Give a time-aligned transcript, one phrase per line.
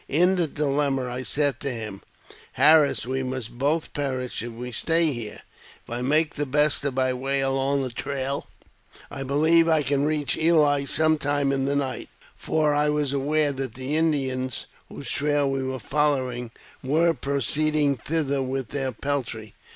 [0.09, 2.01] In the dilemma I said to him,
[2.53, 5.41] "Harris, we must both perish if we stay here.
[5.85, 8.47] If I make the best of my way along this trail,
[9.11, 12.09] I believe I can reach Ely's some time in the night"
[12.45, 16.49] (for I was aware that the Indians, whose trail we were fol lowing,
[16.83, 19.53] were proceeding thither with their peltry).